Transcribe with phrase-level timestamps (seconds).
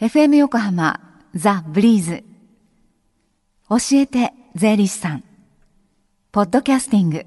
[0.00, 1.00] FM 横浜
[1.34, 2.22] ザ・ブリーズ。
[3.68, 5.24] 教えて税理士さん。
[6.30, 7.26] ポッドキャスティング。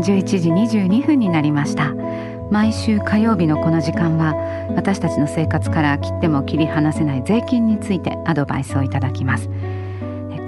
[0.00, 1.92] 11時22分になりました。
[2.52, 4.36] 毎週火曜日のこの時間は
[4.76, 9.50] 私たちの生活から切っても切り離せない税金についてアドバイスをいただきます。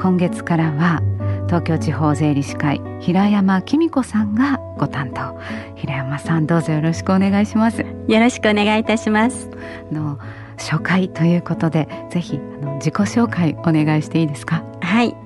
[0.01, 1.03] 今月からは
[1.47, 5.39] 東京地方税理士会平山紀美子さんがご担当。
[5.75, 7.85] 平山さんどうぞよろしくお願いします。
[8.09, 9.51] よろしくお願いいたします。
[9.91, 10.19] の
[10.59, 14.62] 初回ということでぜひあの自己紹介お願いしていいですか？
[14.81, 15.17] はい、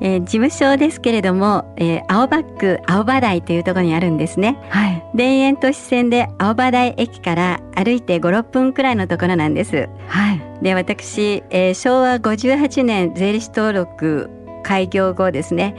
[0.00, 4.58] えー、事務所ですけれども、えー、青バック青葉台というところにあるんですね。
[4.68, 5.04] はい。
[5.16, 9.88] 田園都市線で青葉台駅から歩いて5、6分くらいのところなんです。
[10.08, 10.40] はい。
[10.62, 14.30] で私、えー、昭和58年税理士登録
[14.62, 15.74] 開業後ですね。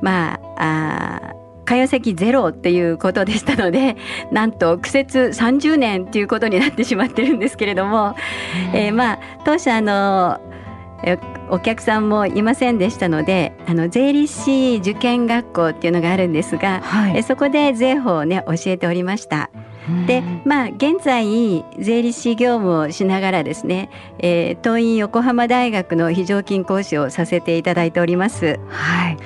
[0.00, 1.34] まああ
[1.64, 3.96] 開業席ゼロっていうことでしたので
[4.30, 8.14] なんと苦節30年っていうことになってしまってるんですけれども、
[8.72, 10.40] えー、まあ当初あの
[11.50, 17.18] お客さんもいませんでしたのであの税理士受験学校っていうのがあるんですが、はい。
[17.18, 19.50] えそこで税法をね教えておりました。
[20.06, 28.58] でまあ現在税理士業務をしながらですね、えー、東院横浜大学の非常勤講師をさせていただいております。
[28.68, 29.18] はい。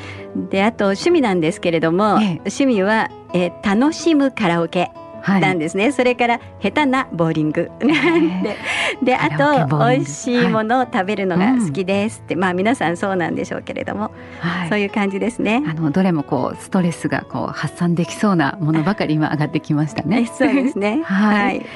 [0.51, 2.29] であと趣味なんですけれども、ええ。
[2.39, 4.81] 趣味は、えー楽しむカラオケ。
[4.81, 5.08] はい
[5.41, 7.71] なんですね、それから下手なボーリング。
[7.83, 8.57] で
[9.03, 14.69] であと美味しいものを食べるのが好きですって、まあ皆さんそうなんでしょうけれども、はい。
[14.69, 15.63] そういう感じですね。
[15.69, 20.27] あのどれもこうストレスがこう発散できそうなものばかり今上がってきましたえね。
[20.27, 21.03] そうですね。
[21.07, 21.45] はい。
[21.45, 21.67] はい。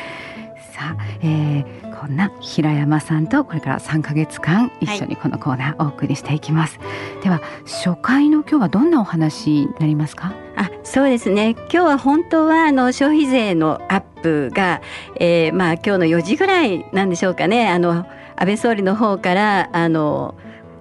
[0.73, 6.81] さあ、えー、こんな平山さんとこれから3ヶ月間一緒にこのコーナーお送りしていきます。
[7.23, 10.33] では初回の今日はどんなお話になりますか？
[10.63, 11.51] あそうですね。
[11.51, 14.81] 今日は本当はあの消費税のアップが、
[15.19, 17.69] えー、まあ今日の4時ぐらいなんでしょうかね。
[17.69, 20.37] あの安倍総理の方からあの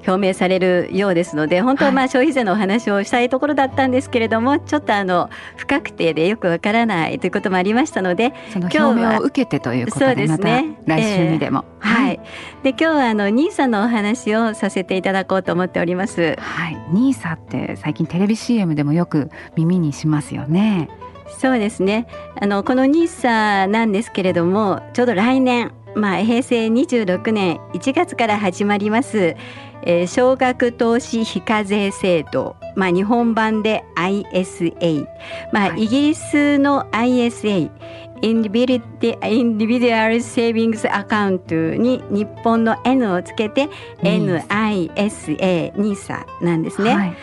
[0.08, 10.78] 表明されるようですので本当はまあ消費税のお話をしたいところだったんですけれども、ちょっとあの不確定でよくわからないということもありましたのでその表明を受けてということでまたですね。
[10.86, 12.20] 来週にでも、はい、
[12.64, 16.36] で今日はあのニーサのお話をさせていただこうと思っております。
[16.40, 20.90] はい、ニーサって最近テレビ CM でもよく耳にしますよね。
[21.40, 22.08] そうですね。
[22.40, 29.36] あのこのニーサなんですけれどもちょうど来年、まあ、平成26年1月から始まります、
[29.84, 35.06] えー、少額投資非課税制度、まあ、日本版で ISA、
[35.52, 35.84] まあはい。
[35.84, 37.70] イギリスの ISA
[38.22, 43.68] インディビリティインディビデュアルセービングスアカウントに日本の N をつけて
[44.04, 44.92] NISA
[45.76, 46.96] ニーサなんですね。
[46.96, 47.18] はい、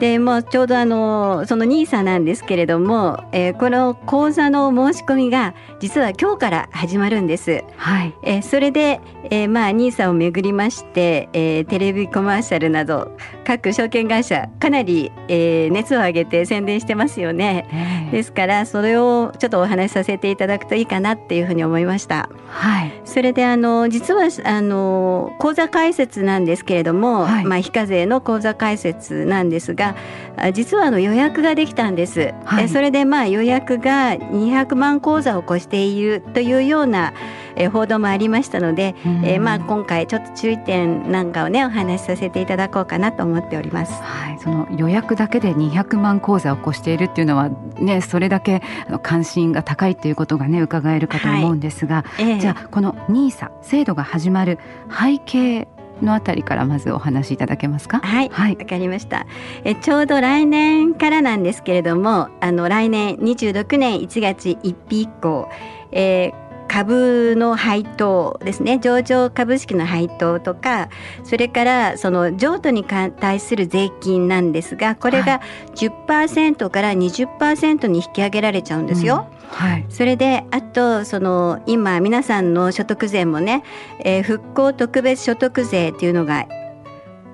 [0.00, 7.64] でもうちょうどあのその NISA なんですけれども、えーこの講座の申し込みが実は今日から始まるんです。
[7.76, 13.16] はい、えーそれで、えーまあ NISA をめぐりまして、えーテレビコマーシャルなど
[13.48, 17.66] 各証券会社かなり、えー熱を上げて宣伝してますよね。
[17.72, 22.28] ねですからそれをちょっとお話しさせていただくといいかなっていうふうに思いました。
[22.48, 29.96] はい、それであの実はあの口座開設なんですけれども、はいまあ非課税の口座開設なんですが、
[30.36, 32.34] あ実はあの予約ができたんです。
[32.44, 37.14] はいえそれでまあ予約が200万口座を超しているというような
[37.58, 43.92] え報道もありましたので、えーまあ今回ちょっと注意点なんかをねお話しさせていただこうかなと思っております。
[44.02, 48.62] はい、その予約だけで200万口座を越しているっていうのはねそれだけ
[49.02, 54.58] 関心が高いっていうことがね伺えるかと思うんですが、ええじゃあこの NISA 制度が始まる
[54.90, 55.68] 背景
[56.00, 57.98] のあたりからまずお話しいただけますか？
[57.98, 59.26] はい、はいわかりました。
[59.64, 65.48] えちょうど来年からなんですけれども、あの来年26年1月1日以降、
[65.90, 68.78] えー株の配当ですね。
[68.78, 70.88] 上場株式の配当とか
[71.24, 75.40] それからその譲渡にか対する税金なんですがこれが
[75.74, 79.26] 10%から20%に引き上げられちゃうんですよ。
[79.50, 83.62] はい、それであとその今皆さんの所得税もね、
[84.04, 86.46] えー復興特別所得税っていうのが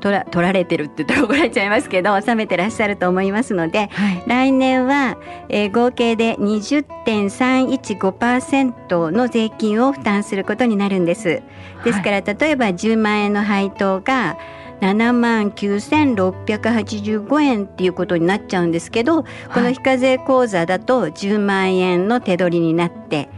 [0.04, 5.16] 取ら取られてるって言ったら怒られちゃいますけど納めてらっしゃると思いますのではい、来年は、
[5.48, 11.40] えー合計で20.315%の税金を負担することになるんです。
[11.84, 14.36] ですから例えば10万円の配当が
[14.82, 19.28] 7万9685円っていうことになっちゃうんですけど、こ
[19.60, 23.30] の非課税口座だと10万円の手取りになって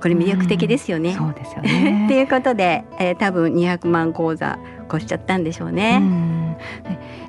[0.00, 1.14] これ魅力的ですよね。
[1.14, 2.08] そうですよ ってね。
[2.10, 6.00] いうことで、えー多分200万口座越しちゃったんでしょうね。
[6.02, 6.62] う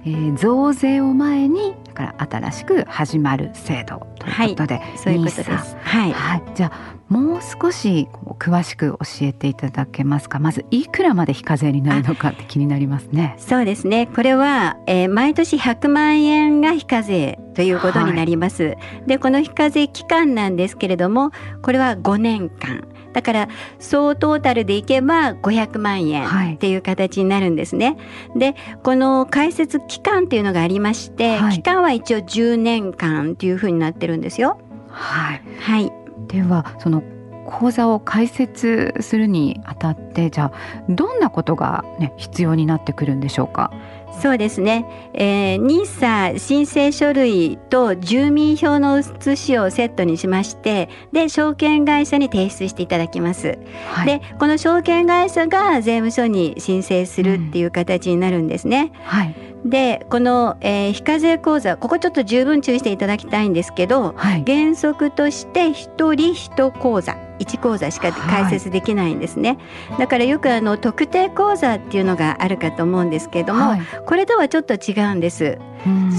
[0.06, 5.78] えー増税を前にから新しく始まる制度ということで、はい、そういうことです。
[5.82, 8.08] はい、はい、じゃあもう少し
[8.38, 10.38] 詳しく教えていただけますか。
[10.38, 13.36] まずいくらまで非課税になるのかって気になりますね。
[13.42, 14.08] そうですね。
[14.16, 18.78] これは、えー、毎年100万円が非課税ということになります、はい、
[19.08, 21.32] でこの非課税期間なんですけれども
[21.64, 22.88] これは5年間
[23.18, 23.50] だから
[23.80, 27.98] 総トータルでいけば500万円っていう形になるんですね。
[28.30, 34.60] はい、でこの開設期間っていうのがありまして、はい、期間は一応10年間っていうふうになってるんですよ。
[34.90, 35.92] はい、はい、
[36.28, 37.02] ではその
[37.48, 43.72] 講座を開設するにあたってじゃあどんなことが、ね、必要になってくるんでしょうか？
[44.22, 53.60] そうですね、えー、NISA 申請書類と住民票の写しをセットにしましてで証券会社に提出していただきます、
[53.92, 59.36] はい、でこの証券会社が税務署に申請するっていう形になるんですね、うん、はい。
[59.66, 69.58] でこの、えー、非課税口座ここちょっと十分注意していただきたいんですけど、はい、原則として一人一口座1口座しか開設できないんですね、
[69.90, 75.60] はい、だからよくあの特定口座っていうのがあるかと思うんですけれども、はい、これとはちょっと違うんです。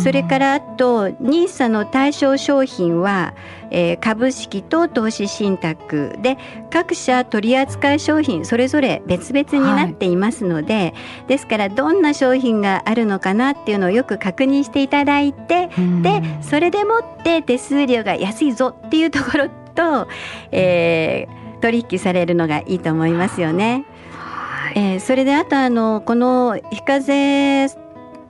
[0.02, 3.34] それからあと NISA の対象商品は、
[3.70, 6.38] えー、株式と投資信託で
[6.70, 10.94] 各社取扱商品それぞれ別々になっていますので、はい、
[11.26, 15.68] ですからどんな商品があるのかなっていうのをよく確認していただいて
[16.02, 19.48] でそれでもって手数料が安いぞっていうところ
[19.78, 20.08] と、
[20.50, 23.84] えー、取引されるのがいいと思いますよね。
[24.10, 27.68] はい、えー、それであとあのこの非課税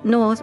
[0.04, 0.36] の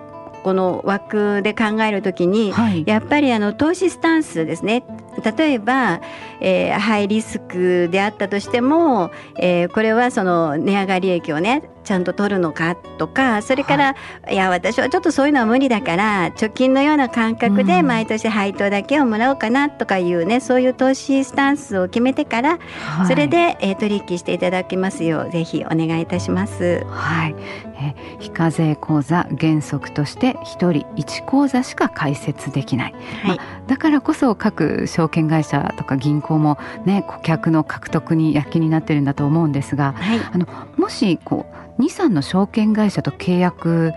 [0.44, 4.84] この枠で考えるときに、はい、やっぱりあの投資スタンスですね
[5.23, 6.01] 例えば、
[6.41, 26.83] えー、ハイリスクであったとしても、えー、これはその値上がり益をねちゃんと取るのかとかそれから、はい、いや私はちょっとそういうのは無理だから貯金のような感覚で毎年配当だけをもらおうかなとかいうね、うん、そういう投資スタンスを決めてから、はい、それで、えー、取引していただきますようぜひお願いいたします。
[26.89, 27.35] はい、
[27.79, 40.48] え非課税口座原則として1人1口座しか開設できない、はい、まあ、だからこそ各証券会社とか銀行も、ね、顧客の獲得に躍起になってるんだと思うんですが、はい、あの
[40.78, 43.94] もしこう二三の証券会社と契約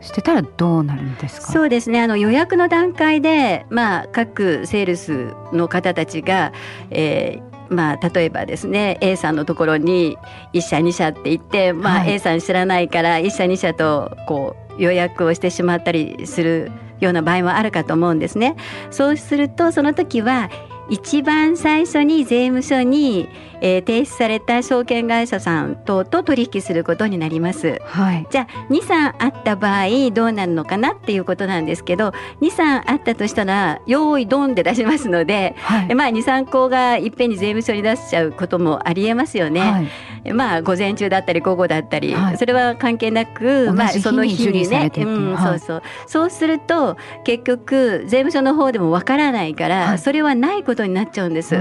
[0.00, 1.52] してたらどうなるんですか？
[1.52, 2.00] そうですね。
[2.00, 6.52] あの予約の段階で、まあ、各セールスの方たちが、
[6.90, 10.16] えーまあ、例えばですね A さんのところに
[10.54, 18.56] 1社2社って言って、まあ、A さん知らないから1社2社とこう予約をしてしまったりするような場合もあるかと思うんですね。
[18.90, 20.50] そうするとその時は
[20.90, 23.28] 一番最初に税務署に、
[23.60, 27.80] えー、提出された証券会社さん等と取引することになります。
[27.84, 39.60] はい、じゃあ23あった場合どうなるのかなっていうことなんですけど23あったとしたら用意ドンで出しますので、はい、まあ23個がいっぺんに税務署に出しちゃうこともありえますよね。
[39.60, 39.82] は
[40.24, 45.00] い、まあ午前中だったり午後だったり、はい、それは関係なく、まあその日にね、う。
[45.00, 45.82] ん、そうそう。
[46.06, 51.56] そうすると結局税務署の方でもわからないから、それはないことことになっちゃうんです。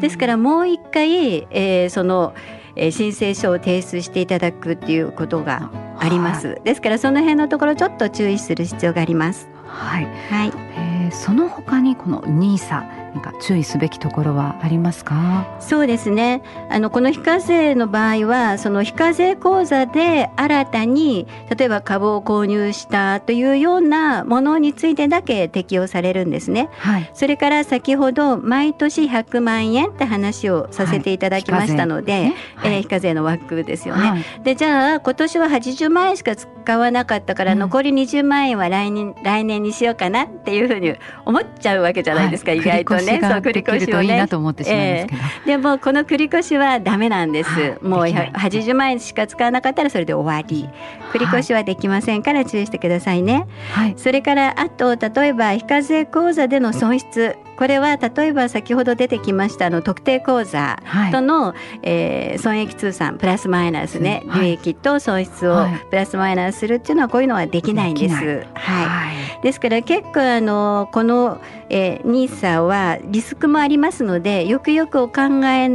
[0.00, 2.34] ですからもう一回、えー、その
[2.76, 6.60] えー、申請書を提出していただくっていうことがあります。
[6.64, 9.48] ですからその辺のところちょっと注意する必要があります。
[9.64, 10.06] はい。
[10.28, 10.52] はい。
[10.76, 12.84] えー、その他にこのニーサ
[13.14, 15.46] 何か注意すべきところはありますか？
[15.60, 16.42] そうですね。
[16.68, 32.34] あのこの非課税の場合はその非課税口座で新たに例えば株を購入したというようなものについてだけ適用されるんですね、はい、それから先ほど毎年100万円って話をさせていただきましたので、はい。
[32.64, 43.03] えー、非課税の枠ですよね、はい、でじゃあ今年は80万円しか使わなかったから残り20万円は来年,、来年にしようかなっていうふうに思っちゃうわけじゃないですか、意外とね。
[43.04, 44.26] ね、そう繰り越しをね。
[44.28, 47.50] と思ってしまいますけど、えー、でもこの繰り越しはダメなんです。
[47.50, 50.68] はい、もう80万円しか使わなかったらそれで終わり。
[51.12, 53.46] 繰り越しはできませんから注意してくださいね。
[53.72, 57.36] はい、それからあと例えば非課税口座での損失。
[57.56, 60.78] これは例えば先ほど出てきましたの特定口座
[61.12, 68.14] との、はい、えー、損益通算プラスマイナスね、はい、利益と損失をプラスマイナスするっていうのはこういうのはできないんです。
[68.14, 75.70] はい、はい、ですから結構あのこの、えー、ニーサはリスクもありますのでよくよくお考え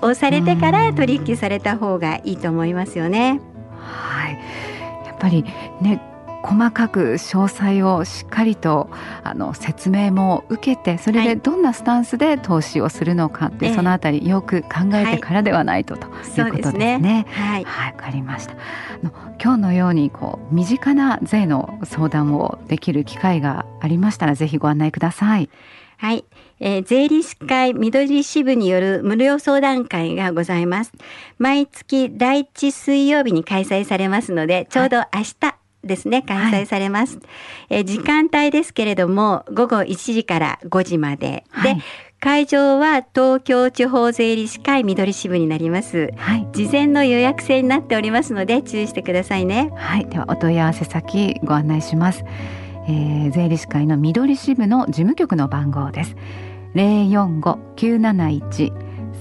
[0.00, 3.40] をされてから取引された方がいいと思いますよね。
[3.80, 4.32] はい、
[5.06, 5.44] やっぱり
[5.80, 6.00] ね
[6.42, 8.88] 細かく詳細をしっかりと
[9.22, 16.98] あの説明も受けてそれでどんなスタンスで投資をするのかって、はい、そのあたりよく考えてからではないと、はい、ということですね。
[16.98, 18.54] ねはい、はい、かりました。
[19.02, 25.50] の今日のようにこう身近な税の相談をできる機会がありましたらぜひご案内ください。
[25.98, 26.24] はい、
[26.60, 30.92] えー、税理士会緑支部による無料相談会がございます。
[31.38, 37.26] 毎月第一水曜日に開催されますので、ちょうど明日、ですね、開催されます、はい、
[37.70, 41.44] えー、時間帯ですけれども、午後1時から5時まで。
[41.50, 41.82] はい、で、
[42.20, 49.70] 会場は東京地方税理士会緑支部になります、はい、事前の予約制になっておりますので注意してくださいね。
[49.76, 50.06] はい。
[50.06, 52.24] ではお問い合わせ先ご案内します。
[52.88, 56.16] えー、税理士会の緑支部の事務局の番号です。
[56.74, 58.72] 零四五九七一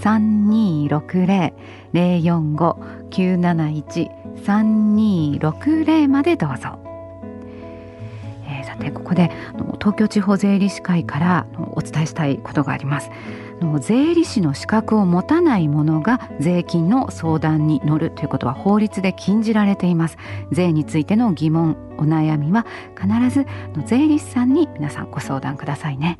[0.01, 1.53] 三二六零。
[1.93, 2.77] 零四五
[3.09, 4.09] 九七一
[4.43, 6.79] 三二六零までどうぞ。
[8.45, 9.31] えー、さてここで
[9.79, 13.09] 東京地方税理士会からお伝えしたいことがあります。
[13.61, 20.17] の税理士の資格を持たない者が税金の相談に乗るということは法律で禁じられています
[20.51, 22.65] 税についての疑問お悩みは
[22.95, 23.45] 必ず
[23.85, 26.17] 税理士さんに皆さんご相談くださいね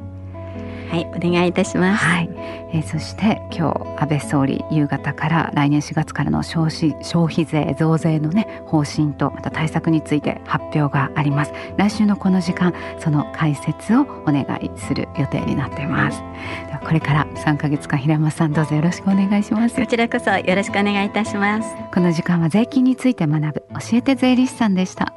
[0.89, 2.29] はいお願いいたします、はい、
[2.73, 11.51] えー、そして今日安倍総理夕方から来年4月からの消費消費税増税のね方針とまた対策について発表があります。
[11.77, 16.21] 来週のこの時間その解説をお願いする予定になっています。
[16.67, 19.75] ではこれから3ヶ月間平山さんどうぞよろしくお願いします。
[19.75, 21.75] こちらこそよろしくお願いいたします。
[21.93, 25.13] この時間は税金について学ぶ教えて税理士さんでした。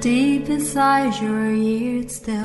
[0.00, 2.44] Deep inside your ears still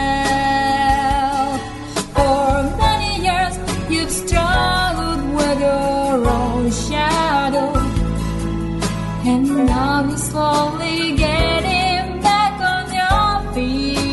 [10.09, 14.07] Slowly getting back on your feet.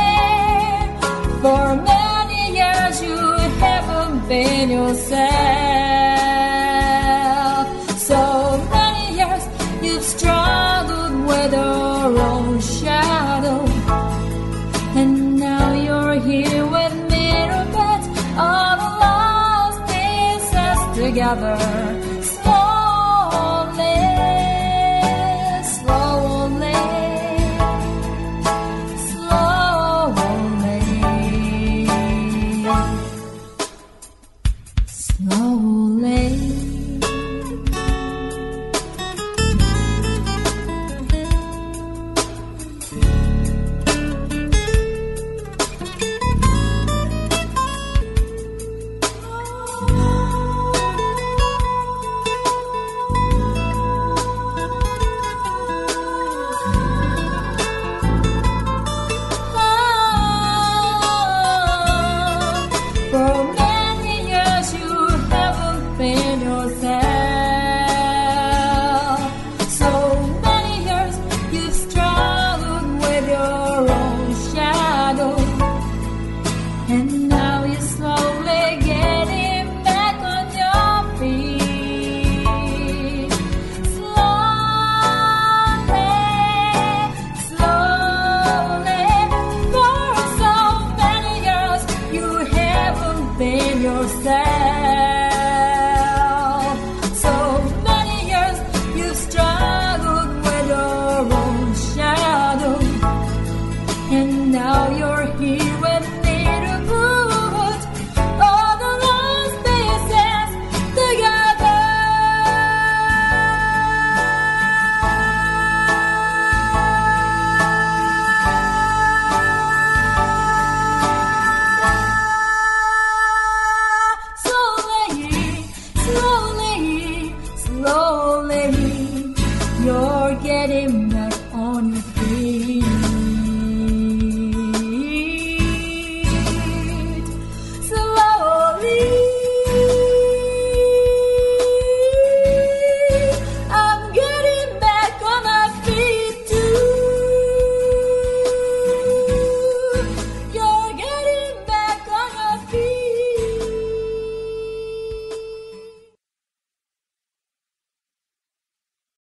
[1.42, 3.18] For many years you
[3.62, 5.20] haven't been yourself.
[7.98, 8.20] So
[8.72, 9.44] many years
[9.80, 13.64] you've struggled with your own shadow.
[14.96, 16.59] And now you're here
[21.20, 22.09] together